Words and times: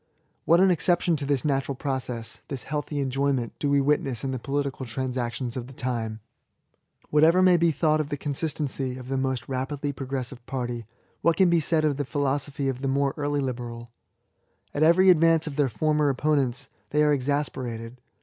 What 0.45 0.59
an 0.59 0.71
exception 0.71 1.15
to 1.17 1.27
this 1.27 1.45
natural 1.45 1.75
process, 1.75 2.41
this 2.47 2.63
healthy 2.63 2.95
enjojrment, 3.05 3.51
do 3.59 3.69
we 3.69 3.79
witness 3.79 4.23
in 4.23 4.31
the 4.31 4.39
political 4.39 4.83
transactions 4.83 5.55
of 5.55 5.67
the 5.67 5.73
time! 5.73 6.21
Whatever 7.11 7.43
may 7.43 7.55
be 7.55 7.69
thought 7.69 8.01
of 8.01 8.09
the 8.09 8.17
consistency 8.17 8.97
of 8.97 9.09
the 9.09 9.15
most 9.17 9.47
rapidly 9.47 9.93
progressiye 9.93 10.43
party, 10.47 10.87
what 11.21 11.37
can 11.37 11.51
be 11.51 11.59
said 11.59 11.85
of 11.85 11.97
the 11.97 12.03
philo 12.05 12.35
| 12.39 12.39
sophy 12.39 12.67
of 12.67 12.81
the 12.81 12.87
more 12.87 13.13
early 13.15 13.41
liberal? 13.41 13.91
At 14.73 14.81
every 14.81 15.11
advance 15.11 15.45
of 15.45 15.55
their 15.55 15.69
former 15.69 16.09
opponents, 16.09 16.67
they 16.89 17.03
are 17.03 17.13
exasperated. 17.13 18.01